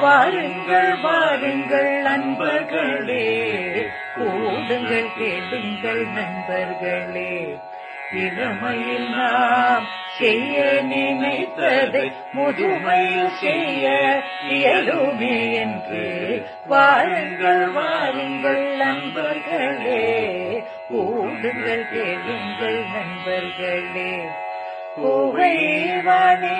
வாருங்கள் 0.00 1.00
வாருங்கள் 1.00 2.02
நண்பர்களே. 2.02 3.52
கூடுங்கள் 4.16 5.06
கேளுங்கள் 5.18 6.06
நண்பர்களே. 6.06 7.58
இளமையில் 8.12 9.10
நாம் 9.10 9.86
செய்ய 10.18 10.80
நினைத்ததை 10.82 12.12
முதுமையில் 12.32 13.34
செய்ய 13.40 14.20
இயலுமே 14.48 15.52
என்று. 15.52 16.46
வாருங்கள் 16.66 17.68
வாருங்கள் 17.68 18.76
நண்பர்களே. 18.76 20.14
கூடுங்கள் 20.92 21.88
கேளுங்கள் 21.92 22.84
நண்பர்களே. 22.94 24.26
புகைவானே 24.97 26.59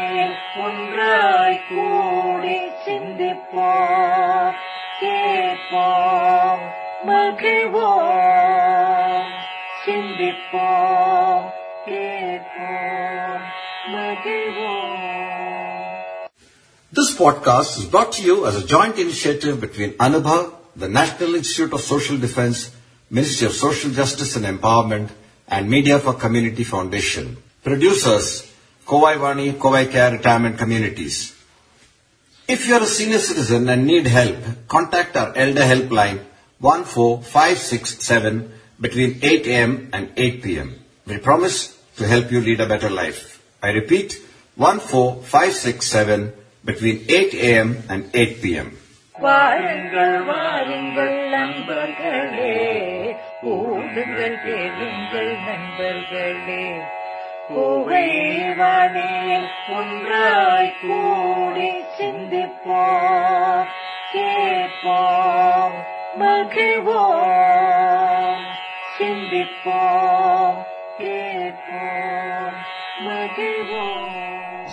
ஒன்றாய் 0.65 1.59
கூடி 1.69 2.57
சிந்திப்போம் 2.85 4.55
கேட்போம் 5.01 6.63
மகிழ்வோம் 7.09 9.31
சிந்திப்போம் 9.85 11.47
கேட்போம் 11.87 13.45
மகிழ்வோம் 13.95 14.99
This 16.93 17.15
podcast 17.17 17.79
is 17.79 17.85
brought 17.85 18.11
to 18.13 18.21
you 18.21 18.45
as 18.45 18.55
a 18.55 18.65
joint 18.65 18.97
initiative 18.97 19.61
between 19.61 19.91
Anubha, 19.97 20.51
the 20.75 20.89
National 20.89 21.35
Institute 21.35 21.71
of 21.71 21.81
Social 21.83 22.17
Defense, 22.17 22.69
Ministry 23.11 23.47
of 23.47 23.55
Social 23.55 23.91
Justice 23.91 24.35
and 24.35 24.45
Empowerment, 24.45 25.09
and 25.47 25.69
Media 25.69 25.99
for 25.99 26.13
Community 26.15 26.65
Foundation. 26.65 27.37
Producers, 27.65 28.51
Kovai 28.85 29.17
Vani, 29.17 29.53
Kovai 29.53 29.91
Care 29.91 30.11
Retirement 30.11 30.57
Communities. 30.57 31.35
If 32.47 32.67
you 32.67 32.73
are 32.75 32.83
a 32.83 32.85
senior 32.85 33.19
citizen 33.19 33.69
and 33.69 33.85
need 33.85 34.07
help, 34.07 34.37
contact 34.67 35.15
our 35.15 35.35
Elder 35.35 35.61
Helpline 35.61 36.19
14567 36.59 38.51
between 38.79 39.19
8 39.21 39.47
a.m. 39.47 39.89
and 39.93 40.11
8 40.17 40.43
p.m. 40.43 40.75
We 41.05 41.17
promise 41.19 41.77
to 41.97 42.07
help 42.07 42.31
you 42.31 42.41
lead 42.41 42.59
a 42.59 42.67
better 42.67 42.89
life. 42.89 43.41
I 43.63 43.69
repeat, 43.69 44.13
14567 44.57 46.33
between 46.65 47.05
8 47.07 47.33
a.m. 47.35 47.83
and 47.89 48.09
8 48.13 48.41
p.m. 48.41 48.77
வாருங்கள் 49.23 50.15
வாருங்கள் 50.29 51.17
நண்பர்களே 51.33 52.53
கூடுங்கள் 53.41 54.37
கேளுங்கள் 54.45 55.33
நண்பர்களே 55.47 56.63
புகைவானே 57.48 59.48
ஒன்றாய் 59.68 60.74
கூடி 60.80 61.84
சிந்திப்போம். 61.98 63.66
கேட்போம் 64.12 65.84
மகிழ்வோம். 66.20 68.42
சிந்திப்போம் 68.98 70.64
கேட்போம் 70.98 72.56
மகிழ்வோம். 73.04 73.95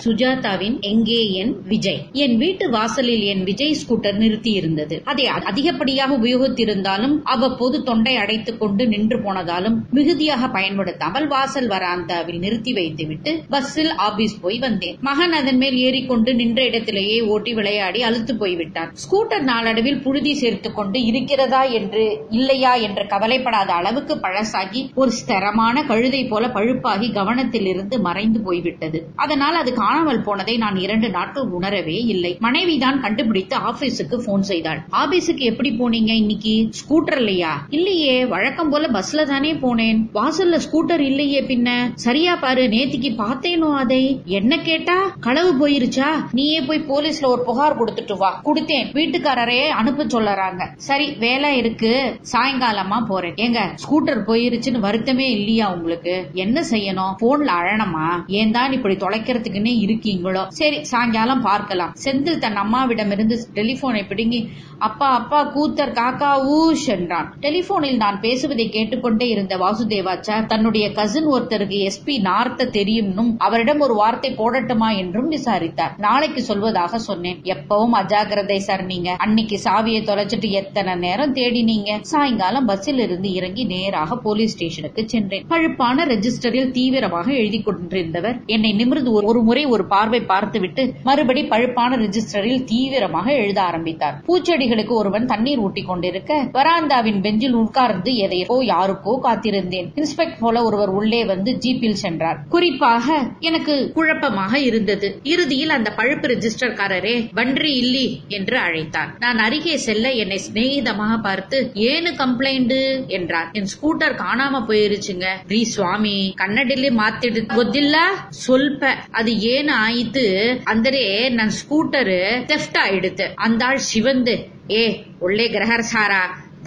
சுஜாதாவின் 0.05 0.77
எங்கே 0.81 1.19
என் 1.41 1.53
விஜய்? 1.67 1.99
என் 2.23 2.35
வீட்டு 2.37 2.65
வாசலில் 2.69 3.23
என் 3.23 3.43
விஜய் 3.43 3.75
ஸ்கூட்டர் 3.81 4.17
நிறுத்தி 4.17 4.51
இருந்தது 4.51 4.95
அதை 5.03 5.25
அதிகப்படியாக 5.49 6.17
உபயோகித்திருந்தாலும் 6.17 7.15
அவ்வப்போது 7.33 7.77
தொண்டை 7.83 8.15
அடைத்துக் 8.15 8.59
கொண்டு 8.59 8.83
நின்று 8.87 9.17
போனதாலும் 9.17 9.77
மிகுதியாக 9.91 10.47
பயன்படுத்தாமல் 10.47 11.27
வாசல் 11.27 11.69
வராந்தாவில் 11.69 12.39
நிறுத்தி 12.39 12.73
வைத்துவிட்டு 12.73 13.31
பஸ்ஸில் 13.49 13.93
ஆபீஸ் 14.07 14.35
போய் 14.39 14.59
வந்தேன். 14.59 14.97
மகன் 15.01 15.31
அதன் 15.31 15.57
மேல் 15.57 15.77
ஏறிக்கொண்டு 15.77 16.33
நின்ற 16.33 16.59
இடத்திலேயே 16.63 17.17
ஓட்டி 17.33 17.53
விளையாடி 17.53 18.01
அழுத்து 18.01 18.35
போய்விட்டான். 18.35 18.91
ஸ்கூட்டர் 19.03 19.45
நாளடைவில் 19.51 20.01
புழுதி 20.01 20.33
சேர்த்துக் 20.33 20.75
கொண்டு 20.75 20.99
இருக்கிறதா 21.05 21.63
என்று 21.79 22.05
இல்லையா 22.29 22.73
என்று 22.87 23.05
கவலைப்படாத 23.07 23.73
அளவுக்கு 23.73 24.15
பழசாகி 24.15 24.81
ஒரு 24.95 25.11
ஸ்திரமான 25.11 25.85
கழுதை 25.85 26.21
போல 26.25 26.47
பழுப்பாகி 26.47 27.09
கவனத்தில் 27.13 27.65
இருந்து 27.65 27.95
மறைந்து 27.99 28.41
போய்விட்டது. 28.41 28.99
அதனால் 29.15 29.55
அது 29.55 29.73
காணாமல் 29.93 30.21
போனதை 30.21 30.57
நான் 30.57 30.75
இரண்டு 30.75 31.09
நாட்கள் 31.09 31.43
உணரவே 31.43 31.95
இல்லை. 32.03 32.37
மனைவிதான் 32.39 33.01
கண்டுபிடித்து 33.01 33.57
ஆபீஸுக்கு 33.57 34.15
போன் 34.25 34.41
செய்தாள். 34.41 34.79
ஆபீஸுக்கு 34.91 35.37
எப்படி 35.37 35.69
போனீங்க 35.69 36.11
இன்னைக்கு? 36.11 36.69
ஸ்கூட்டர் 36.79 37.17
இல்லையா? 37.17 37.65
இல்லையே 37.69 38.25
வழக்கம் 38.25 38.69
போல 38.69 38.87
பஸ்ல 38.87 39.23
தானே 39.23 39.53
போனேன். 39.53 39.99
வாசல்ல 40.13 40.59
ஸ்கூட்டர் 40.65 40.99
இல்லையே 40.99 41.41
பின்ன. 41.41 41.91
சரியா 41.95 42.35
பாரு 42.35 42.63
நேத்திக்கு 42.63 43.11
பார்த்தேனோ 43.17 43.69
அதை. 43.75 44.21
என்ன 44.25 44.57
கேட்டா? 44.59 44.97
களவு 45.19 45.51
போயிருச்சா? 45.59 46.09
நீயே 46.31 46.61
போய் 46.61 46.83
போலீஸ்ல 46.87 47.25
ஒரு 47.25 47.43
புகார் 47.43 47.77
கொடுத்துட்டு 47.83 48.17
வா. 48.17 48.41
கொடுத்தேன். 48.45 48.89
வீட்டுக்காரரே 48.91 49.67
அனுப்ப 49.67 50.05
சொல்லறாங்க. 50.05 50.61
சரி 50.75 51.11
வேலை 51.11 51.57
இருக்கு. 51.57 52.19
சாயங்காலமா 52.31 53.05
போறேன். 53.05 53.33
ஏங்க 53.35 53.59
ஸ்கூட்டர் 53.85 54.23
போயிருச்சுன்னு 54.27 54.83
வருத்தமே 54.89 55.29
இல்லையா 55.37 55.73
உங்களுக்கு? 55.73 56.25
என்ன 56.33 56.63
செய்யணும்? 56.71 57.15
போன்ல 57.21 57.51
அழணுமா? 57.61 58.07
ஏன் 58.27 58.51
தான் 58.51 58.71
இப்படி 58.71 58.95
தொலைக்கிறதுக்குன்னு 58.95 59.81
இருக்கீங்களோ? 59.85 60.47
சரி 60.47 60.83
சாயங்காலம் 60.83 61.41
பார்க்கலாம். 61.41 61.93
செந்தில் 62.03 62.37
தன் 62.37 62.57
அம்மாவிடமிருந்து 62.57 63.37
டெலிபோனை 63.53 64.07
பிடுங்கி 64.07 64.49
அப்பா 64.79 65.07
அப்பா 65.07 65.55
கூத்தர் 65.55 65.93
காக்கா 65.93 66.45
ஊஷ் 66.47 66.87
என்றான். 66.87 67.33
டெலிபோனில் 67.39 67.95
நான் 67.95 68.19
பேசுவதை 68.19 68.69
கேட்டுக்கொண்டே 68.69 69.27
இருந்த 69.27 69.57
வாசுதேவாச்சார் 69.57 70.45
தன்னுடைய 70.45 70.91
கசின் 70.91 71.27
ஒருத்தருக்கு 71.27 71.89
எஸ்பி 71.89 72.19
நார்த்த 72.19 72.65
தெரியும்னும் 72.65 73.35
அவரிடம் 73.37 73.79
ஒரு 73.79 73.93
வார்த்தை 73.93 74.35
போடட்டுமா? 74.35 74.97
என்றும் 74.97 75.27
விசாரித்தார். 75.27 75.95
நாளைக்கு 75.97 76.43
சொல்வதாக 76.47 76.95
சொன்னேன். 76.95 77.41
எப்பவும் 77.41 77.93
அஜாக்கிரதை 77.93 78.57
சார் 78.57 78.85
நீங்க. 78.85 79.11
அன்னைக்கு 79.11 79.59
சாவியை 79.63 80.03
தொலைச்சிட்டு 80.03 80.49
எத்தனை 80.49 80.95
நேரம் 80.95 81.35
தேடினீங்க 81.35 82.01
சாயங்காலம் 82.01 82.65
பஸ்ஸில் 82.65 82.99
இருந்து 82.99 83.31
இறங்கி 83.31 83.63
நேராக 83.63 84.17
போலீஸ் 84.17 84.53
ஸ்டேஷனுக்கு 84.53 85.09
சென்றேன். 85.09 85.45
பழுப்பான 85.49 86.05
ரெஜிஸ்டரில் 86.05 86.71
தீவிரமாக 86.71 87.33
எழுதி 87.33 87.63
கொண்டிருந்தவர் 87.65 88.45
என்னை 88.45 88.73
நிமிர்ந்து 88.73 89.21
ஒரு- 89.21 89.25
ஒரு 89.25 89.41
முறை 89.41 89.65
ஒரு 89.73 89.85
பார்வை 89.85 90.21
பார்த்துவிட்டு 90.31 90.83
மறுபடி 91.03 91.41
பழுப்பான 91.53 91.97
ரிஜிஸ்டரில் 92.03 92.63
தீவிரமாக 92.63 93.27
எழுத 93.33 93.59
ஆரம்பித்தார். 93.61 94.15
பூச்செடிகளுக்கு 94.27 94.93
ஒருவன் 95.01 95.25
தண்ணீர் 95.25 95.61
ஊட்டிக் 95.65 95.87
கொண்டிருக்க 95.87 96.31
வராந்தாவின் 96.57 97.21
பெஞ்சில் 97.21 97.57
உட்கார்ந்து 97.63 98.11
எதையோ 98.15 98.57
யாருக்கோ 98.71 99.13
காத்திருந்தேன். 99.27 99.87
இன்ஸ்பெக்ட் 100.01 100.39
போல 100.39 100.63
ஒருவர் 100.63 100.91
உள்ளே 100.99 101.21
வந்து 101.25 101.51
ஜீப்பில் 101.65 102.01
சென்றார். 102.03 102.39
குறிப்பாக 102.49 103.07
எனக்கு 103.49 103.75
குழப்பமாக 103.93 104.53
இருந்தது. 104.59 105.09
இறுதியில் 105.33 105.75
அந்த 105.77 105.89
பழுப்பு 105.99 106.27
ரிஜிஸ்டர்காரரே 106.33 107.15
வன்றி 107.31 107.71
இல்லி 107.83 108.05
என்று 108.27 108.57
அழைத்தார். 108.57 109.11
நான் 109.19 109.37
அருகே 109.37 109.75
செல்ல 109.77 110.11
என்னை 110.23 110.39
சிநேகிதமாக 110.47 111.15
பார்த்து 111.21 111.57
ஏனு 111.73 112.11
கம்ப்ளைண்ட்? 112.21 112.77
என்றார். 113.07 113.49
என் 113.51 113.69
ஸ்கூட்டர் 113.73 114.15
காணாம 114.23 114.61
போயிருச்சுங்க. 114.69 115.27
ரீ 115.47 115.61
சுவாமி 115.73 116.15
கண்ணடில 116.41 116.89
மாத்திடு 116.99 117.41
கொதில்ல 117.57 117.97
சொல்ப 118.45 118.91
அது 119.11 119.31
ஏன் 119.53 119.62
ಆಯಿತು 119.80 120.24
ಅಂದ್ರೆ 120.68 121.02
ನನ್ 121.28 121.50
ಸ್ಕೂಟರ್ 121.50 122.12
ಥೆಫ್ಟ್ 122.46 122.78
ಆಯಿಡುತ್ತೆ 122.78 123.26
ಅಂದಾಳ್ 123.38 123.80
ಶಿವಂದ್ 123.80 124.34
ಏ 124.72 124.82
ಒಳ್ಳೆ 125.22 125.48
ಗ್ರಹರ 125.48 125.80
ಸಾರ 125.82 126.12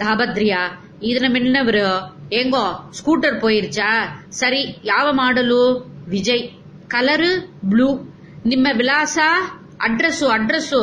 ದಾಬದ್ರಿಯಾ 0.00 0.60
ಇದನ್ನ 1.02 1.28
ಮಿನ್ನವರು 1.32 1.86
ಹೆಂಗೋ 2.32 2.64
ಸ್ಕೂಟರ್ 2.92 3.42
போயிருச்சா 3.42 3.90
ಸರಿ 4.32 4.62
ಯಾವ 4.84 5.06
ಮಾಡಲು 5.12 5.62
ವಿಜಯ್ 6.06 6.44
கலரு 6.88 7.30
ப்ளூ 7.68 7.88
ನಿಮ್ಮ 8.44 8.66
ವಿಳಾಸ 8.72 9.16
அட்ரஸு 9.80 10.26
அட்ரஸு 10.28 10.82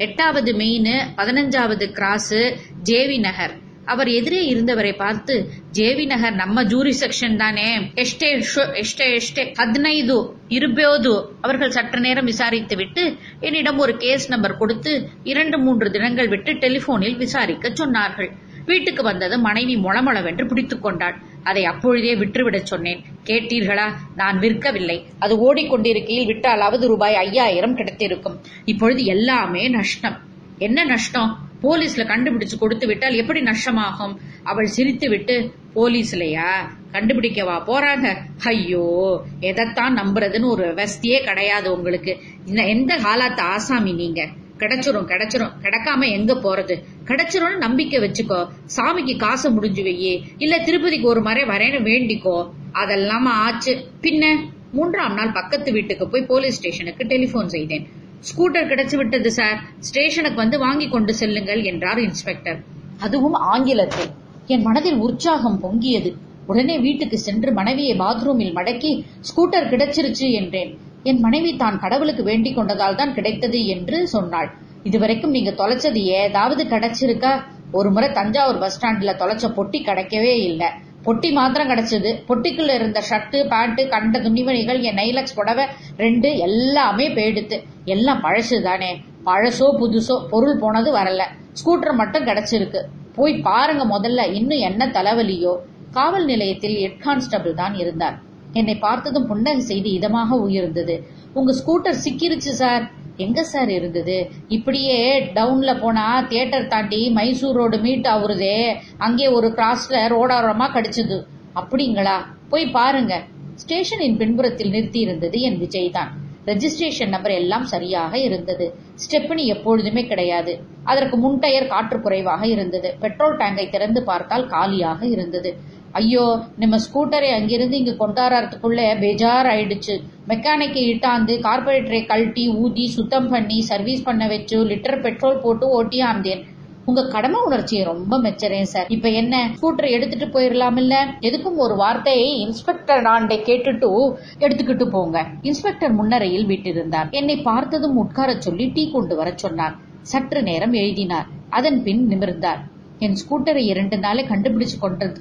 எட்டாவது 0.00 0.52
மெயின் 0.52 0.90
பதினஞ்சாவது 1.16 1.92
கிராஸ் 1.92 2.34
ஜேவி 2.82 3.18
நகர் 3.18 3.54
அவர் 3.86 4.08
எதிரே 4.14 4.40
இருந்தவரை 4.46 4.92
பார்த்து 4.96 5.34
ಜೆವಿ 5.72 6.04
ನಗರ್ 6.06 6.38
ನಮ್ಮ 6.38 6.62
ಜೂರಿ 6.70 6.92
செக்ஷன் 7.00 7.36
தானே 7.36 7.66
எஷ்டே 8.02 8.30
ஷு- 8.48 8.70
எஷ்டே 8.80 9.06
எஷ்டே 9.18 9.42
ಹದಿನೈದು 9.58 10.16
இருபோது 10.56 11.12
அவர்கள் 11.42 11.74
சற்று 11.76 12.00
நேரம் 12.00 12.30
விசாரித்துவிட்டு 12.30 13.02
என்னிடம் 13.42 13.78
ஒரு 13.78 13.94
கேஸ் 13.98 14.26
நம்பர் 14.32 14.58
கொடுத்து 14.58 14.94
இரண்டு 15.30 15.58
மூன்று 15.62 15.88
தினங்கள் 15.92 16.32
விட்டு 16.32 16.52
டெலிபோனில் 16.60 17.20
விசாரிக்க 17.22 17.72
சொன்னார்கள் 17.76 18.30
வீட்டுக்கு 18.66 19.02
வந்தது 19.04 19.34
மனைவி 19.42 19.74
மொளமொளவென்று 19.82 20.44
பிடித்துக் 20.46 20.84
கொண்டாள் 20.84 21.16
அதை 21.44 21.62
அப்பொழுதே 21.66 22.12
விற்றுவிடச் 22.20 22.70
சொன்னேன் 22.70 23.00
கேட்டீர்களா 23.26 23.86
நான் 24.16 24.38
விற்கவில்லை 24.40 24.96
அது 25.18 25.34
ஓடிக்கொண்டிருக்கையில் 25.46 26.30
விட்டாலாவது 26.30 26.86
ரூபாய் 26.88 27.18
ஐயாயிரம் 27.22 27.76
கிடைத்திருக்கும் 27.76 28.36
இப்பொழுது 28.66 29.02
எல்லாமே 29.14 29.64
நஷ்டம் 29.76 30.16
என்ன 30.60 30.84
நஷ்டம் 30.86 31.30
போலீஸ்ல 31.61 32.03
கண்டுபிடிச்சு 32.03 32.57
கொடுத்து 32.59 32.87
விட்டால் 32.87 33.13
எப்படி 33.13 33.41
நஷ்டமாகும்? 33.41 34.15
அவள் 34.43 34.69
சிரித்துவிட்டு 34.75 35.51
போலீஸ்லயா? 35.75 36.51
கண்டுபிடிக்கவா? 36.91 37.63
போறாங்க. 37.67 38.17
ஐயோ 38.43 39.21
எதைத்தான் 39.39 39.97
நம்புறதுன்னு 39.97 40.45
ஒரு 40.45 40.73
வசதியே 40.73 41.23
கிடையாது 41.23 41.73
உங்களுக்கு. 41.73 42.17
இந்த 42.45 42.63
எந்த 42.63 42.95
காலாத்து 42.95 43.39
ஆசாமி 43.39 43.93
நீங்க? 43.93 44.27
கிடைச்சிரும் 44.57 45.07
கிடைச்சிரும். 45.07 45.51
கிடைக்காம 45.61 46.11
எங்க 46.11 46.33
போறது? 46.33 46.83
கிடைச்சிரும்னு 47.05 47.57
நம்பிக்கை 47.57 47.99
வச்சுக்கோ. 47.99 48.47
சாமிக்கு 48.75 49.17
காசு 49.17 49.51
முடிஞ்சு 49.51 49.83
வையே. 49.83 50.21
இல்ல 50.37 50.59
திருப்பதிக்கு 50.59 51.07
ஒரு 51.07 51.21
முறை 51.21 51.43
வரேன்னு 51.43 51.81
வேண்டிக்கோ. 51.81 52.49
அதெல்லாம 52.73 53.23
ஆச்சு. 53.23 53.87
பின்ன 54.01 54.49
மூன்றாம் 54.71 55.13
நாள் 55.13 55.31
பக்கத்து 55.31 55.71
வீட்டுக்கு 55.71 56.07
போய் 56.07 56.21
போலீஸ் 56.21 56.57
ஸ்டேஷனுக்கு 56.57 57.05
டெலிபோன் 57.05 57.49
செய்தேன். 57.49 57.87
ஸ்கூட்டர் 58.29 58.69
கிடைச்சு 58.71 58.95
விட்டது 58.95 59.31
சார். 59.31 59.59
ஸ்டேஷனுக்கு 59.79 60.39
வந்து 60.41 60.57
வாங்கி 60.59 60.87
கொண்டு 60.89 61.13
செல்லுங்கள் 61.13 61.61
என்றார் 61.63 61.99
இன்ஸ்பெக்டர். 61.99 62.59
அதுவும் 62.99 63.37
ஆங்கிலத்தில். 63.53 64.11
என் 64.47 64.61
மனதில் 64.61 64.99
உற்சாகம் 64.99 65.59
பொங்கியது. 65.63 66.11
உடனே 66.47 66.75
வீட்டுக்கு 66.79 67.17
சென்று 67.17 67.49
மனைவியை 67.51 67.93
பாத்ரூமில் 67.99 68.53
மடக்கி 68.57 68.91
ஸ்கூட்டர் 69.29 69.69
கிடைச்சிருச்சு 69.71 70.27
என்றேன். 70.31 70.71
என் 71.03 71.19
மனைவி 71.19 71.51
தான் 71.57 71.79
கடவுளுக்கு 71.79 72.23
வேண்டிக் 72.23 72.57
கொண்டதால் 72.57 72.95
தான் 72.95 73.13
கிடைத்தது 73.13 73.59
என்று 73.67 74.07
சொன்னாள். 74.07 74.49
இதுவரைக்கும் 74.83 75.35
நீங்க 75.37 75.51
தொலைச்சது 75.51 76.01
ஏதாவது 76.21 76.63
கிடைச்சிருக்கா? 76.63 77.33
ஒரு 77.71 77.91
முறை 77.91 78.11
தஞ்சாவூர் 78.11 78.57
பஸ் 78.57 78.77
ஸ்டாண்ட்ல 78.77 79.11
தொலைச்ச 79.21 79.47
பொட்டி 79.57 79.79
கிடைக்கவே 79.81 80.33
இல்லை. 80.49 80.69
பொட்டி 81.05 81.29
மாத்திரம் 81.31 81.69
கிடைச்சது. 81.69 82.09
பொட்டிக்குள்ள 82.29 82.71
இருந்த 82.73 82.99
ஷர்ட்டு 83.09 83.37
பேண்ட் 83.53 83.81
கண்ட 83.89 84.19
துணிமணிகள் 84.19 84.79
என் 84.81 84.99
நைலக்ஸ் 85.01 85.35
புடவை 85.35 85.65
ரெண்டு 85.97 86.37
எல்லாமே 86.47 87.07
போயிடுத்து. 87.09 87.59
எல்லாம் 87.85 88.23
பழசு 88.23 88.61
தானே 88.61 88.91
பழசோ 89.25 89.67
புதுசோ 89.81 90.15
பொருள் 90.29 90.57
போனது 90.57 90.89
வரல. 90.97 91.23
ஸ்கூட்டர் 91.59 91.95
மட்டும் 92.01 92.25
கிடைச்சிருக்கு. 92.25 92.81
போய் 93.15 93.33
பாருங்க 93.47 93.83
முதல்ல 93.95 94.21
இன்னும் 94.33 94.65
என்ன 94.69 94.85
தலைவலியோ. 94.87 95.53
காவல் 95.91 96.25
நிலையத்தில் 96.25 96.75
ஹெட் 96.81 97.01
கான்ஸ்டபிள் 97.05 97.53
தான் 97.53 97.73
இருந்தார். 97.75 98.17
என்னை 98.53 98.75
பார்த்ததும் 98.75 99.27
புன்னகை 99.27 99.61
செய்து 99.61 99.89
இதமாக 99.89 100.37
உயர்ந்தது. 100.47 100.95
உங்க 101.33 101.51
ஸ்கூட்டர் 101.59 102.01
சிக்கிருச்சு 102.05 102.53
சார். 102.61 102.83
எங்க 103.17 103.43
சார் 103.43 103.69
இருந்தது? 103.69 104.29
இப்படியே 104.47 105.23
டவுன்ல 105.23 105.79
போனா 105.79 106.21
தியேட்டர் 106.21 106.67
தாண்டி 106.67 107.09
மைசூர் 107.09 107.55
ரோடு 107.55 107.77
மீட் 107.77 108.05
ஆகுறதே 108.05 108.75
அங்கே 108.97 109.27
ஒரு 109.27 109.47
கிராஸ்ல 109.47 109.89
ரோடாரமா 109.89 110.67
கடிச்சது. 110.73 111.25
அப்படிங்களா? 111.55 112.17
போய் 112.49 112.67
பாருங்க. 112.67 113.23
ஸ்டேஷனின் 113.55 114.17
பின்புறத்தில் 114.17 114.69
நிறுத்தி 114.69 114.99
இருந்தது 114.99 115.41
என் 115.41 115.57
விஜய் 115.57 115.89
தான். 115.89 116.11
ரெஜிஸ்ட்ரேஷன் 116.45 117.07
நம்பர் 117.07 117.31
எல்லாம் 117.31 117.65
சரியாக 117.65 118.17
இருந்தது. 118.17 118.73
ஸ்டெப்னி 118.95 119.45
எப்பொழுதுமே 119.45 120.05
கிடையாது. 120.05 120.59
அதற்கு 120.83 121.17
முன் 121.17 121.39
டயர் 121.39 121.67
காற்று 121.67 122.01
குறைவாக 122.01 122.47
இருந்தது. 122.47 122.95
பெட்ரோல் 122.99 123.37
டேங்கை 123.37 123.69
திறந்து 123.69 124.03
பார்த்தால் 124.03 124.47
காலியாக 124.47 125.05
இருந்தது. 125.05 125.55
ஐயோ 125.93 126.25
நம்ம 126.57 126.75
ஸ்கூட்டரை 126.77 127.29
அங்கிருந்து 127.37 127.77
இங்க 127.77 127.93
கொண்டாடுறதுக்குள்ள 128.01 128.81
பேஜார் 129.01 129.47
ஆயிடுச்சு 129.53 129.95
மெக்கானிக்கை 130.27 130.83
இட்டாந்து 130.91 131.33
கார்பரேட்டரை 131.47 132.05
கழட்டி 132.05 132.43
ஊதி 132.49 132.87
சுத்தம் 132.87 133.29
பண்ணி 133.29 133.61
சர்வீஸ் 133.61 134.03
பண்ண 134.03 134.27
வச்சு 134.27 134.57
லிட்டர் 134.65 135.01
பெட்ரோல் 135.01 135.41
போட்டு 135.41 135.67
ஓட்டியாந்தேன். 135.77 136.43
உங்க 136.85 137.01
கடமை 137.07 137.39
உணர்ச்சியை 137.41 137.83
ரொம்ப 137.85 138.17
மெச்சறேன் 138.21 138.69
சார் 138.73 138.87
இப்ப 138.87 139.09
என்ன 139.09 139.49
ஸ்கூட்டர் 139.57 139.89
எடுத்துட்டு 139.89 140.27
போயிடலாம் 140.35 140.77
இல்ல 140.77 140.95
எதுக்கும் 141.21 141.59
ஒரு 141.65 141.75
வார்த்தையை 141.75 142.39
இன்ஸ்பெக்டர் 142.39 143.05
ஆண்டை 143.05 143.39
கேட்டுட்டு 143.39 143.91
எடுத்துக்கிட்டு 144.39 144.85
போங்க. 144.85 145.27
இன்ஸ்பெக்டர் 145.41 145.93
முன்னரையில் 145.93 146.47
விட்டிருந்தார். 146.47 147.09
என்னை 147.11 147.37
பார்த்ததும் 147.37 147.95
உட்கார 147.95 148.39
சொல்லி 148.39 148.67
டீ 148.67 148.91
கொண்டு 148.91 149.15
வர 149.15 149.31
சொன்னார். 149.35 149.77
சற்று 150.01 150.43
நேரம் 150.43 150.73
எழுதினார். 150.73 151.27
அதன் 151.49 151.83
பின் 151.83 152.03
நிமிர்ந்தார். 152.09 152.61
என் 153.05 153.15
ஸ்கூட்டரை 153.19 153.61
இரண்டு 153.71 153.97
நாளை 154.03 154.23
கண்டுபிடிச்சு 154.31 154.75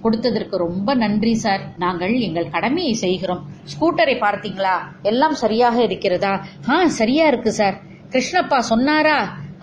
கொடுத்ததற்கு 0.04 0.56
ரொம்ப 0.62 0.94
நன்றி 1.02 1.32
சார் 1.44 1.62
நாங்கள் 1.82 2.14
எங்கள் 2.26 2.50
கடமையை 2.54 2.94
செய்கிறோம். 3.02 3.40
ஸ்கூட்டரை 3.72 4.16
பார்த்தீங்களா? 4.24 4.74
எல்லாம் 5.10 5.36
சரியாக 5.42 5.76
இருக்கிறதா? 5.88 6.32
ஆ 6.74 6.76
சரியா 6.98 7.26
இருக்கு 7.32 7.52
சார் 7.60 7.78
கிருஷ்ணப்பா 8.14 8.58
சொன்னாரா? 8.72 9.16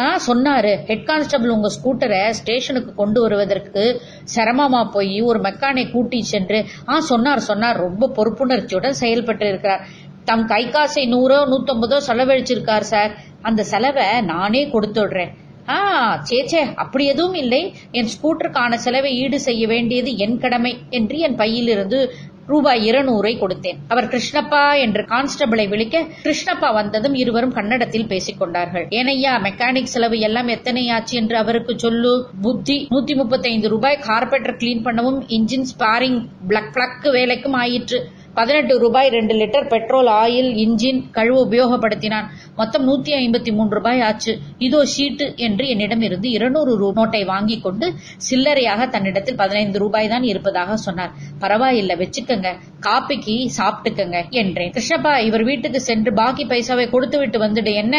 ஆ 0.08 0.10
சொன்னாரு. 0.30 0.74
ஹெட் 0.90 1.06
கான்ஸ்டபிள் 1.12 1.54
உங்க 1.58 1.72
ஸ்கூட்டரை 1.78 2.24
ஸ்டேஷனுக்கு 2.40 2.92
கொண்டு 3.02 3.22
வருவதற்கு 3.26 3.86
சிரமமா 4.36 4.82
போய் 4.98 5.16
ஒரு 5.30 5.42
மெக்கானை 5.48 5.86
கூட்டி 5.96 6.22
சென்று 6.34 6.60
ஆ 6.94 6.98
சொன்னார் 7.12 7.48
சொன்னார். 7.52 7.80
ரொம்ப 7.88 8.12
பொறுப்புணர்ச்சியுடன் 8.18 9.02
செயல்பட்டு 9.04 9.48
இருக்கிறார் 9.54 9.84
தம் 10.30 10.46
கை 10.54 10.64
காசை 10.76 11.04
நூறோ 11.16 11.42
நூத்தொன்பதோ 11.52 12.00
செலவழிச்சிருக்கார் 12.10 12.92
சார் 12.94 13.12
அந்த 13.50 13.62
செலவை 13.74 14.08
நானே 14.34 14.64
கொடுத்துடுறேன். 14.74 15.34
ஆ 15.76 15.78
சேச்சே 16.30 16.64
அப்படி 16.84 17.06
எதுவும் 17.14 17.38
இல்லை. 17.44 17.62
என் 17.92 18.10
ஸ்கூட்டருக்கான 18.14 18.74
செலவை 18.86 19.12
ஈடு 19.24 19.40
செய்ய 19.48 19.64
வேண்டியது 19.68 20.12
என் 20.26 20.40
கடமை 20.46 20.74
என்று 20.90 21.18
என் 21.28 21.36
பையிலிருந்து 21.36 22.00
ரூபாய் 22.52 22.84
இருநூறை 22.90 23.32
கொடுத்தேன். 23.40 23.80
அவர் 23.88 24.06
கிருஷ்ணப்பா 24.12 24.62
என்று 24.84 25.02
கான்ஸ்டபிளை 25.10 25.66
விழிக்க 25.72 26.04
கிருஷ்ணப்பா 26.26 26.70
வந்ததும் 26.78 27.16
இருவரும் 27.22 27.56
கன்னடத்தில் 27.58 28.08
பேசிக் 28.12 28.40
கொண்டார்கள். 28.40 28.86
ஏனையா 29.00 29.34
மெக்கானிக் 29.48 29.92
செலவு 29.94 30.20
எல்லாம் 30.28 30.48
எத்தனை 30.48 30.84
ஆச்சு 30.98 31.16
என்று 31.22 31.38
அவருக்கு 31.38 31.74
சொல்லு 31.80 32.14
புத்தி 32.46 32.78
நூத்தி 32.94 33.16
முப்பத்தி 33.16 33.50
ஐந்து 33.50 33.70
ரூபாய் 33.74 34.00
கார்பெட்டர் 34.10 34.60
கிளீன் 34.62 34.86
பண்ணவும் 34.86 35.20
இன்ஜின் 35.38 35.68
ஸ்பாரிங் 35.74 36.22
பிளக் 36.52 36.72
பிளக் 36.78 37.08
வேலைக்கும் 37.18 37.58
ஆயிற்று. 37.64 38.00
பதினெட்டு 38.38 38.74
ரூபாய் 38.84 39.10
ரெண்டு 39.16 39.34
லிட்டர் 39.40 39.68
பெட்ரோல் 39.74 40.10
ஆயில் 40.22 40.50
இன்ஜின் 40.64 41.00
கழுவு 41.18 41.40
உபயோகப்படுத்தினான். 41.46 42.28
மொத்தம் 42.60 42.86
நூத்தி 42.90 43.12
ஐம்பத்தி 43.22 43.52
மூன்று 43.58 43.76
ரூபாய் 43.78 44.02
ஆச்சு. 44.08 44.34
இதோ 44.68 44.80
ஷீட்டு 44.94 45.26
என்று 45.48 45.66
என்னிடம் 45.74 46.04
இருந்து 46.08 46.28
இருநூறு 46.38 46.74
நோட்டை 47.00 47.22
வாங்கி 47.34 47.58
கொண்டு 47.60 47.88
சில்லறையாக 48.28 48.90
தன்னிடத்தில் 48.96 49.40
பதினைந்து 49.42 49.80
ரூபாய் 49.84 50.12
தான் 50.14 50.28
இருப்பதாக 50.32 50.78
சொன்னார். 50.86 51.14
பரவாயில்ல 51.44 51.96
வச்சுக்கங்க. 52.04 52.52
காப்பிக்கு 52.88 53.38
சாப்பிட்டுக்கங்க 53.60 54.20
என்றேன். 54.42 54.74
கிருஷ்ணப்பா 54.78 55.14
இவர் 55.30 55.44
வீட்டுக்கு 55.44 55.82
சென்று 55.90 56.14
பாக்கி 56.22 56.46
பைசாவை 56.54 56.88
கொடுத்து 56.90 57.20
விட்டு 57.20 57.40
வந்துடு 57.46 57.74
என்ன? 57.84 57.96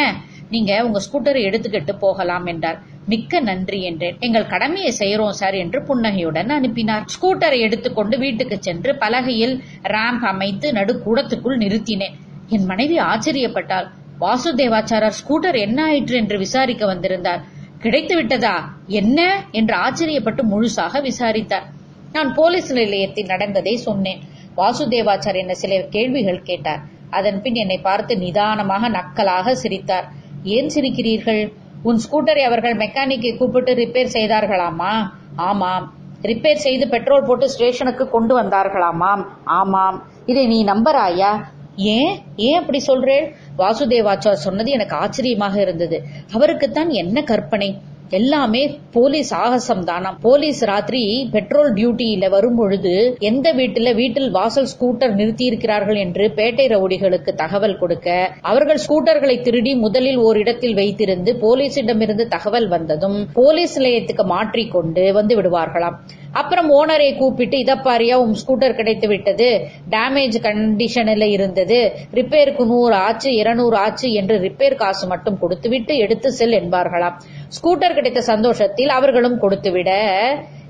நீங்க 0.55 0.73
உங்க 0.85 0.99
ஸ்கூட்டரை 1.07 1.41
எடுத்துக்கிட்டு 1.49 1.95
போகலாம் 2.05 2.47
என்றார். 2.47 2.79
மிக்க 3.09 3.41
நன்றி 3.41 3.83
என்றேன் 3.83 4.17
எங்கள் 4.21 4.47
கடமையை 4.47 4.91
செய்கிறோம் 4.91 5.33
சார் 5.33 5.55
என்று 5.55 5.83
புன்னகையுடன் 5.83 6.51
அனுப்பினார். 6.51 7.05
ஸ்கூட்டரை 7.15 7.59
எடுத்துக்கொண்டு 7.59 8.19
வீட்டுக்கு 8.19 8.57
சென்று 8.61 8.95
பலகையில் 8.95 9.55
ரேம்ப் 9.83 10.27
அமைத்து 10.33 10.73
நடுக்கூடத்துக்குள் 10.73 11.57
நிறுத்தினேன். 11.57 12.17
என் 12.49 12.65
மனைவி 12.65 12.99
ஆச்சரியப்பட்டாள். 12.99 13.89
வாசுதேவாச்சாரர் 14.21 15.19
ஸ்கூட்டர் 15.21 15.59
என்ன 15.59 15.83
ஆயிற்று? 15.83 16.17
என்று 16.17 16.39
விசாரிக்க 16.39 16.87
வந்திருந்தார். 16.87 17.43
கிடைத்து 17.79 18.17
விட்டதா? 18.17 18.55
என்ன? 18.87 19.45
என்று 19.51 19.77
ஆச்சரியப்பட்டு 19.77 20.43
முழுசாக 20.53 21.03
விசாரித்தார். 21.03 21.67
நான் 22.13 22.35
போலீஸ் 22.35 22.73
நிலையத்தில் 22.73 23.27
நடந்ததை 23.27 23.77
சொன்னேன். 23.77 24.21
வாசுதேவாச்சார் 24.57 25.37
என்ன 25.37 25.55
சில 25.55 25.81
கேள்விகள் 25.91 26.43
கேட்டார். 26.43 26.81
அதன் 27.11 27.43
பின் 27.43 27.55
என்னை 27.55 27.79
பார்த்து 27.79 28.17
நிதானமாக 28.19 28.89
நக்கலாக 28.89 29.53
சிரித்தார். 29.53 30.09
ஏன் 30.43 30.71
சிரிக்கிறீர்கள்? 30.75 31.53
உன் 31.83 32.01
ஸ்கூட்டரை 32.11 32.39
அவர்கள் 32.39 32.77
மெக்கானிக்கை 32.77 33.37
கூப்பிட்டு 33.37 33.75
ரிப்பேர் 33.75 34.09
செய்தார்களாமா? 34.13 35.11
ஆமாம். 35.37 35.93
ரிப்பேர் 36.23 36.55
செய்து 36.55 36.89
பெட்ரோல் 36.89 37.25
போட்டு 37.25 37.51
ஸ்டேஷனுக்கு 37.51 38.11
கொண்டு 38.11 38.43
வந்தார்களாமாம் 38.43 39.27
ஆமாம். 39.45 40.03
இதை 40.27 40.47
நீ 40.47 40.65
நம்பராயா 40.65 41.45
ஏன்? 41.77 42.19
ஏன் 42.37 42.59
அப்படி 42.59 42.79
சொல்றேன் 42.79 43.35
வாசுதேவாச்சார் 43.59 44.33
சொன்னது 44.33 44.71
எனக்கு 44.71 44.97
ஆச்சரியமாக 44.97 45.61
இருந்தது. 45.61 46.03
அவருக்குத்தான் 46.33 46.89
என்ன 46.89 47.23
கற்பனை? 47.23 47.81
எல்லாமே 48.11 48.61
போலீஸ் 48.93 49.33
ஆகசம் 49.35 49.85
தானா 49.85 50.19
போலீஸ் 50.21 50.65
ராத்திரி 50.65 51.01
பெட்ரோல் 51.31 51.73
டியூட்டியில 51.73 52.31
வரும் 52.31 52.57
பொழுது 52.57 53.17
எந்த 53.19 53.53
வீட்டுல 53.53 53.95
வீட்டில் 53.95 54.31
வாசல் 54.31 54.67
ஸ்கூட்டர் 54.67 55.15
நிறுத்தி 55.15 55.45
இருக்கிறார்கள் 55.45 55.95
என்று 55.95 56.29
பேட்டை 56.29 56.67
ரவுடிகளுக்கு 56.67 57.35
தகவல் 57.35 57.79
கொடுக்க 57.79 58.09
அவர்கள் 58.43 58.81
ஸ்கூட்டர்களை 58.89 59.41
திருடி 59.41 59.75
முதலில் 59.75 60.17
ஓரிடத்தில் 60.17 60.75
வைத்திருந்து 60.75 61.33
போலீசிடமிருந்து 61.41 62.29
தகவல் 62.29 62.69
வந்ததும் 62.69 63.29
போலீஸ் 63.33 63.79
நிலையத்துக்கு 63.79 64.25
மாற்றிக்கொண்டு 64.25 65.13
வந்து 65.13 65.43
விடுவார்களாம். 65.43 65.99
அப்புறம் 66.33 66.71
ஓனரை 66.73 67.17
கூப்பிட்டு 67.17 67.59
இதப்பாரியா 67.59 68.15
உன் 68.15 68.37
ஸ்கூட்டர் 68.47 68.75
கிடைத்து 68.75 69.09
விட்டது. 69.09 69.69
டேமேஜ் 69.91 70.37
கண்டிஷனில் 70.43 71.25
இருந்தது. 71.25 71.93
ரிப்பேருக்கு 72.15 72.67
நூறு 72.67 72.95
ஆச்சு 72.95 73.35
இருநூறு 73.35 73.77
ஆச்சு 73.77 74.13
என்று 74.13 74.39
ரிப்பேர் 74.39 74.75
காசு 74.75 75.07
மட்டும் 75.07 75.39
கொடுத்துவிட்டு 75.39 75.97
எடுத்து 75.97 76.33
செல் 76.33 76.53
என்பார்களாம். 76.53 77.15
ஸ்கூட்டர் 77.49 77.95
கிடைத்த 77.95 78.21
சந்தோஷத்தில் 78.21 78.89
அவர்களும் 78.89 79.39
கொடுத்துவிட 79.39 79.91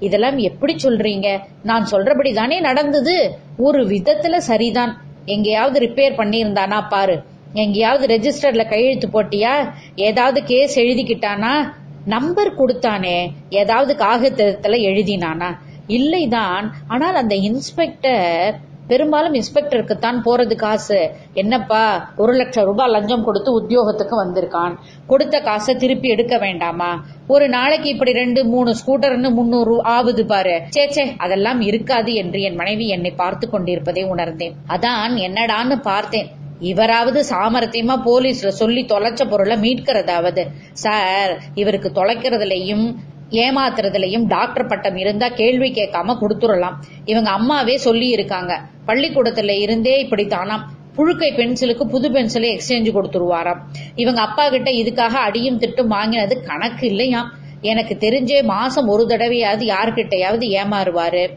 இதெல்லாம் 0.01 0.39
எப்படி 0.39 0.77
சொல்றீங்க? 0.83 1.41
நான் 1.63 1.87
சொல்றபடி 1.91 2.35
தானே 2.35 2.61
நடந்தது. 2.61 3.39
ஒரு 3.57 3.85
விதத்துல 3.85 4.37
சரிதான். 4.37 5.03
எங்கேயாவது 5.25 5.87
ரிப்பேர் 5.87 6.19
பண்ணியிருந்தானா 6.19 6.89
பாரு. 6.89 7.23
எங்கேயாவது 7.53 8.07
ரெஜிஸ்டர்ல 8.17 8.69
கையெழுத்து 8.69 9.09
போட்டியா? 9.09 9.71
ஏதாவது 9.95 10.43
கேஸ் 10.45 10.81
எழுதிக்கிட்டானா? 10.81 11.73
நம்பர் 12.15 12.51
கொடுத்தானே 12.55 13.19
ஏதாவது 13.61 13.93
காகிதத்துல 14.05 14.79
எழுதினானா? 14.91 15.51
இல்லைதான். 15.99 16.65
ஆனால் 16.89 17.15
அந்த 17.15 17.35
இன்ஸ்பெக்டர் 17.49 18.57
பெரும்பாலும் 18.91 19.35
இன்ஸ்பெக்டருக்கு 19.35 19.95
தான் 19.99 20.19
போறது 20.25 20.55
காசு. 20.55 20.99
என்னப்பா 21.33 21.81
ஒரு 22.17 22.33
லட்சம் 22.33 22.65
ரூபாய் 22.65 22.91
லஞ்சம் 22.91 23.25
கொடுத்து 23.25 23.51
உத்தியோகத்துக்கு 23.61 24.17
வந்திருக்கான். 24.25 24.75
கொடுத்த 25.07 25.41
காசை 25.41 25.75
திருப்பி 25.75 26.09
எடுக்க 26.09 26.39
வேண்டாமா? 26.39 26.91
ஒரு 27.27 27.49
நாளைக்கு 27.49 27.89
இப்படி 27.89 28.13
ரெண்டு 28.13 28.43
மூணு 28.45 28.73
ஸ்கூட்டர்னு 28.81 29.31
முன்னூறு 29.31 29.77
ஆகுது 29.97 30.25
பாரு. 30.27 30.57
சேச்சே 30.77 31.07
அதெல்லாம் 31.19 31.61
இருக்காது 31.61 32.15
என்று 32.15 32.41
என் 32.41 32.55
மனைவி 32.55 32.89
என்னை 32.89 33.11
பார்த்து 33.11 33.49
கொண்டிருப்பதை 33.51 34.05
உணர்ந்தேன். 34.05 34.57
அதான் 34.69 35.17
என்னடான்னு 35.29 35.79
பார்த்தேன். 35.83 36.31
இவராவது 36.61 37.25
சாமர்த்தியமா 37.31 37.97
போலீஸ்ல 38.05 38.49
சொல்லி 38.49 38.85
தொலைச்ச 38.85 39.29
பொருளை 39.29 39.57
மீட்கிறதாவது? 39.57 40.47
சார் 40.73 41.43
இவருக்கு 41.55 41.89
தொலைக்கிறதுலயும் 41.95 42.95
ஏமாத்துறதுலயும் 43.31 44.27
டாக்டர் 44.27 44.67
பட்டம் 44.67 44.97
இருந்தா 44.97 45.29
கேள்வி 45.29 45.73
கேட்காம 45.73 46.17
கொடுத்துடலாம். 46.21 46.77
இவங்க 47.05 47.31
அம்மாவே 47.31 47.77
சொல்லி 47.77 48.09
இருக்காங்க 48.09 48.61
பள்ளிக்கூடத்துல 48.87 49.61
இருந்தே 49.61 49.99
இப்படி 49.99 50.25
தானாம் 50.25 50.65
புழுக்கை 50.97 51.33
பென்சிலுக்கு 51.35 51.85
புது 51.85 52.11
பென்சிலை 52.11 52.49
எக்ஸ்சேஞ்சு 52.55 52.93
கொடுத்துருவாராம். 52.93 53.61
இவங்க 53.95 54.21
அப்பா 54.21 54.49
கிட்ட 54.49 54.71
இதுக்காக 54.71 55.13
அடியும் 55.13 55.59
திட்டும் 55.59 55.87
வாங்கினது 55.87 56.45
கணக்கு 56.45 56.87
இல்லையாம். 56.87 57.33
எனக்கு 57.63 57.97
தெரிஞ்சே 58.01 58.43
மாசம் 58.43 58.87
ஒரு 58.87 59.07
தடவையாவது 59.07 59.65
யார்கிட்டையாவது 59.65 60.47
ஏமாறுவாரு. 60.61 61.29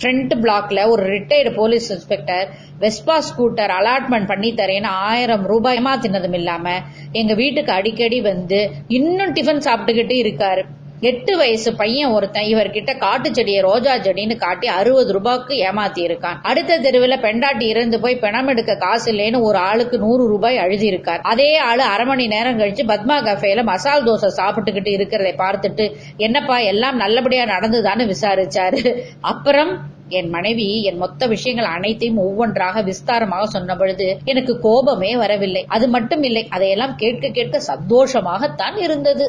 ஃப்ரண்ட் 0.00 0.32
பிளாக்ல 0.42 0.88
ஒரு 0.88 1.02
retired 1.06 1.54
police 1.54 1.92
inspector 1.92 2.48
Vespa 2.80 3.18
scooter 3.28 3.72
allotment 3.78 4.26
பண்ணி 4.26 4.54
தரேன்னு 4.54 4.90
ஆயிரம் 4.90 5.44
ரூபாய் 5.44 5.78
ஏமாத்தினதும் 5.78 6.32
இல்லாம 6.32 6.82
எங்க 7.12 7.34
வீட்டுக்கு 7.34 7.72
அடிக்கடி 7.72 8.20
வந்து 8.20 8.70
இன்னும் 8.88 9.34
டிஃபன் 9.34 9.64
சாப்பிட்டுக்கிட்டு 9.66 10.16
இருக்காரு. 10.24 10.64
எட்டு 11.02 11.36
வயசு 11.36 11.70
பையன் 11.74 12.12
ஒருத்தன் 12.12 12.46
இவர்கிட்ட 12.46 12.98
காட்டு 12.98 13.28
செடியை 13.34 13.60
ரோஜா 13.60 13.94
செடின்னு 13.96 14.36
காட்டி 14.36 14.66
அறுபது 14.66 15.12
ரூபாய்க்கு 15.12 15.54
ஏமாத்தி 15.66 16.00
இருக்கான் 16.08 16.38
அடுத்த 16.42 16.78
தெருவில் 16.78 17.16
பெண்டாட்டி 17.20 17.66
இறந்து 17.68 18.00
போய் 18.00 18.16
பிணம் 18.16 18.48
எடுக்க 18.48 18.76
காசு 18.76 19.12
இல்லைன்னு 19.12 19.40
ஒரு 19.40 19.58
ஆளுக்கு 19.58 19.98
நூறு 19.98 20.26
ரூபாய் 20.26 20.56
அழுதி 20.56 20.86
இருக்கார் 20.86 21.20
அதே 21.22 21.50
ஆளு 21.58 21.82
அரை 21.82 22.06
மணி 22.06 22.26
நேரம் 22.26 22.58
கழிச்சு 22.58 22.84
பத்மா 22.84 23.18
கஃபேல 23.22 23.64
மசால் 23.64 24.06
தோசை 24.06 24.30
சாப்பிட்டுக்கிட்டு 24.36 24.92
இருக்கிறதை 24.92 25.34
பார்த்துட்டு 25.38 25.86
என்னப்பா 26.16 26.58
எல்லாம் 26.58 26.96
நல்லபடியா 26.96 27.44
நடந்துதான்னு 27.46 28.06
விசாரிச்சாரு. 28.06 28.80
அப்புறம் 29.32 29.70
என் 30.08 30.28
மனைவி 30.28 30.82
என் 30.82 30.96
மொத்த 30.96 31.26
விஷயங்கள் 31.26 31.66
அனைத்தையும் 31.66 32.16
ஒவ்வொன்றாக 32.16 32.82
விஸ்தாரமாக 32.82 33.46
சொன்ன 33.46 33.76
பொழுது 33.76 34.18
எனக்கு 34.24 34.60
கோபமே 34.60 35.16
வரவில்லை. 35.16 35.64
அது 35.68 35.88
மட்டும் 35.88 36.22
இல்லை 36.22 36.46
அதையெல்லாம் 36.48 36.96
கேட்க 36.96 37.28
கேட்க 37.28 37.60
சந்தோஷமாகத்தான் 37.68 38.76
இருந்தது. 38.76 39.26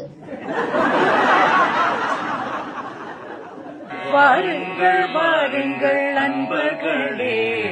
வாருங்கள் 4.10 5.06
வாருங்கள் 5.06 6.12
நண்பர்களே. 6.12 7.64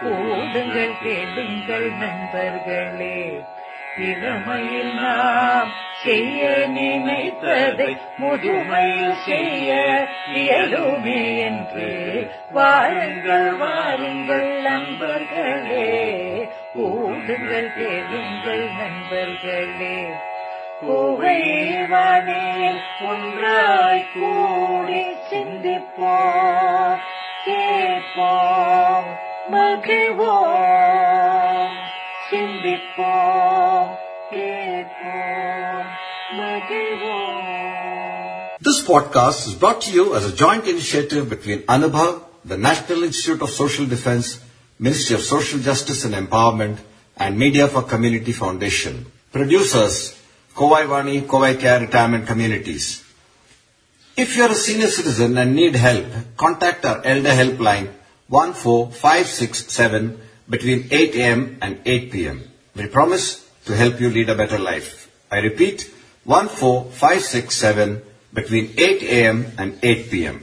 கூடுங்கள் 0.00 0.90
கேளுங்கள் 1.02 1.90
நண்பர்களே. 1.90 3.40
இளமையில் 3.98 4.94
நாம் 4.94 5.72
செய்ய 6.04 6.48
நினைத்ததை 6.74 7.96
முதுமையில் 8.18 9.14
செய்ய 9.26 10.06
இயலுமே 10.34 11.38
என்று. 11.38 12.30
வாருங்கள் 12.50 13.52
வாருங்கள் 13.52 14.60
நண்பர்களே. 14.62 16.12
கூடுங்கள் 16.78 17.74
கேளுங்கள் 17.74 18.68
நண்பர்களே. 18.78 20.06
புகைவானே 20.87 22.43
ஒன்றாய் 23.09 24.05
கூடி 24.13 25.03
சிந்திப்போம் 25.29 26.97
கேட்போம் 27.47 29.09
மகிழ்வோம் 29.53 31.75
சிந்திப்போம் 32.29 33.91
கேட்போம் 34.33 35.89
மகிழ்வோம் 36.41 37.43
This 38.61 38.81
podcast 38.85 39.47
is 39.47 39.55
brought 39.55 39.81
to 39.81 39.91
you 39.91 40.15
as 40.15 40.25
a 40.25 40.35
joint 40.35 40.67
initiative 40.67 41.29
between 41.29 41.61
Anubhav, 41.67 42.21
the 42.45 42.57
National 42.59 43.03
Institute 43.03 43.41
of 43.41 43.49
Social 43.51 43.85
Defense, 43.85 44.39
Ministry 44.79 45.15
of 45.15 45.21
Social 45.23 45.59
Justice 45.59 46.03
and 46.05 46.13
Empowerment, 46.15 46.77
and 47.17 47.37
Media 47.37 47.67
for 47.67 47.83
Community 47.83 48.31
Foundation. 48.33 49.05
Producers, 49.31 50.15
Kovai 50.55 50.85
Vani, 50.87 51.21
Kovai 51.21 51.59
Care 51.59 51.81
Retirement 51.81 52.25
Communities. 52.25 53.03
If 54.17 54.35
you 54.35 54.43
are 54.43 54.51
a 54.51 54.55
senior 54.55 54.87
citizen 54.87 55.37
and 55.37 55.55
need 55.55 55.75
help, 55.75 56.05
contact 56.37 56.85
our 56.85 57.05
Elder 57.05 57.29
Helpline 57.29 57.89
14567 58.29 60.19
between 60.49 60.87
8 60.91 61.15
a.m. 61.15 61.57
and 61.61 61.79
8 61.85 62.11
p.m. 62.11 62.43
We 62.75 62.87
promise 62.87 63.47
to 63.65 63.75
help 63.75 63.99
you 63.99 64.09
lead 64.09 64.29
a 64.29 64.35
better 64.35 64.57
life. 64.57 65.11
I 65.31 65.39
repeat, 65.39 65.81
14567 66.25 68.01
between 68.33 68.73
8 68.77 69.03
a.m. 69.03 69.45
and 69.57 69.77
8 69.83 70.11
p.m. 70.11 70.37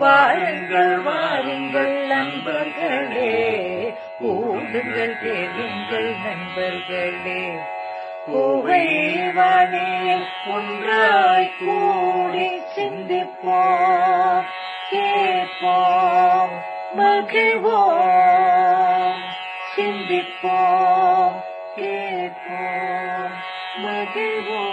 வாருங்கள் 0.00 0.96
வாருங்கள் 1.06 1.94
நண்பர்களே 2.10 3.30
கூடுங்கள் 4.18 5.14
கேளுங்கள் 5.22 6.10
நண்பர்களே 6.24 7.40
புகைவானே 8.27 10.23
ஒன்றாய் 10.47 11.51
கூடி 11.59 12.61
சிந்திப்போம். 12.75 14.43
கேட்போம் 14.89 16.61
மகிழ்வோம். 16.97 17.87
சிந்திப்போம் 19.75 21.41
கேட்போம் 21.75 23.33
மகிழ்வோம். 23.83 24.70